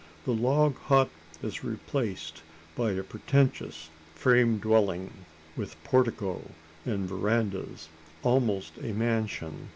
The 0.25 0.31
log 0.33 0.77
hut 0.77 1.11
is 1.43 1.63
replaced 1.63 2.41
by 2.75 2.93
a 2.93 3.03
pretentious 3.03 3.91
frame 4.15 4.57
dwelling 4.57 5.13
with 5.55 5.75
portico 5.83 6.41
and 6.87 7.07
verandahs 7.07 7.87
almost 8.23 8.79
a 8.79 8.93
mansion. 8.93 9.69